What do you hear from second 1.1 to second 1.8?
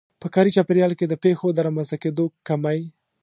پېښو د